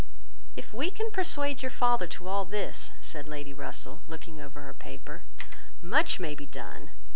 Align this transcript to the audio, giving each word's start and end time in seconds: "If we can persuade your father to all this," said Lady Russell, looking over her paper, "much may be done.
"If 0.55 0.73
we 0.73 0.89
can 0.89 1.11
persuade 1.11 1.61
your 1.61 1.69
father 1.69 2.07
to 2.07 2.27
all 2.27 2.43
this," 2.43 2.91
said 2.99 3.27
Lady 3.27 3.53
Russell, 3.53 4.01
looking 4.07 4.41
over 4.41 4.61
her 4.61 4.73
paper, 4.73 5.25
"much 5.79 6.19
may 6.19 6.33
be 6.33 6.47
done. 6.47 6.89